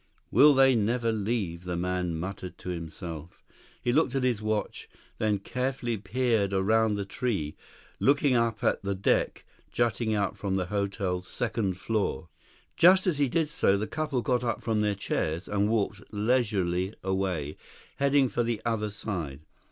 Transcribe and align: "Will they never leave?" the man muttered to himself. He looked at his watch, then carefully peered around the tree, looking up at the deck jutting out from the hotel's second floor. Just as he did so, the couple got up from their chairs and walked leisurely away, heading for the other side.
"Will 0.31 0.55
they 0.55 0.73
never 0.73 1.11
leave?" 1.11 1.63
the 1.63 1.77
man 1.77 2.15
muttered 2.19 2.57
to 2.57 2.69
himself. 2.69 3.45
He 3.83 3.91
looked 3.91 4.15
at 4.15 4.23
his 4.23 4.41
watch, 4.41 4.89
then 5.19 5.37
carefully 5.37 5.95
peered 5.95 6.53
around 6.53 6.95
the 6.95 7.05
tree, 7.05 7.55
looking 7.99 8.33
up 8.35 8.63
at 8.63 8.81
the 8.81 8.95
deck 8.95 9.45
jutting 9.71 10.15
out 10.15 10.35
from 10.35 10.55
the 10.55 10.65
hotel's 10.65 11.27
second 11.27 11.77
floor. 11.77 12.29
Just 12.75 13.05
as 13.05 13.19
he 13.19 13.29
did 13.29 13.47
so, 13.47 13.77
the 13.77 13.85
couple 13.85 14.23
got 14.23 14.43
up 14.43 14.63
from 14.63 14.81
their 14.81 14.95
chairs 14.95 15.47
and 15.47 15.69
walked 15.69 16.01
leisurely 16.11 16.95
away, 17.03 17.55
heading 17.97 18.27
for 18.27 18.41
the 18.41 18.59
other 18.65 18.89
side. 18.89 19.41